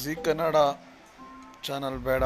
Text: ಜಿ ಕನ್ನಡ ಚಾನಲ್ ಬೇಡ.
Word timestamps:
ಜಿ 0.00 0.14
ಕನ್ನಡ 0.24 0.56
ಚಾನಲ್ 1.66 1.98
ಬೇಡ. 2.06 2.24